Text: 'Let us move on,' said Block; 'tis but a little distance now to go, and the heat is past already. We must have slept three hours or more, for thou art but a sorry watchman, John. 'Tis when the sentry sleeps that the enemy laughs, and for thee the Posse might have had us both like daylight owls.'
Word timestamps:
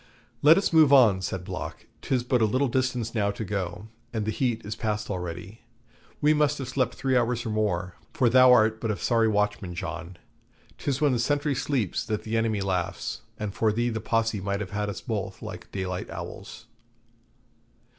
'Let 0.41 0.57
us 0.57 0.73
move 0.73 0.91
on,' 0.91 1.21
said 1.21 1.43
Block; 1.45 1.85
'tis 2.01 2.23
but 2.23 2.41
a 2.41 2.45
little 2.45 2.67
distance 2.67 3.13
now 3.13 3.29
to 3.29 3.45
go, 3.45 3.87
and 4.11 4.25
the 4.25 4.31
heat 4.31 4.65
is 4.65 4.75
past 4.75 5.11
already. 5.11 5.61
We 6.21 6.33
must 6.33 6.57
have 6.57 6.67
slept 6.69 6.95
three 6.95 7.15
hours 7.15 7.45
or 7.45 7.51
more, 7.51 7.93
for 8.11 8.27
thou 8.27 8.51
art 8.51 8.81
but 8.81 8.89
a 8.89 8.97
sorry 8.97 9.27
watchman, 9.27 9.75
John. 9.75 10.17
'Tis 10.79 11.01
when 11.01 11.11
the 11.11 11.19
sentry 11.19 11.53
sleeps 11.53 12.03
that 12.05 12.23
the 12.23 12.35
enemy 12.35 12.61
laughs, 12.61 13.21
and 13.37 13.53
for 13.53 13.71
thee 13.71 13.89
the 13.89 14.01
Posse 14.01 14.41
might 14.41 14.59
have 14.59 14.71
had 14.71 14.89
us 14.89 15.01
both 15.01 15.43
like 15.43 15.71
daylight 15.71 16.09
owls.' 16.09 16.65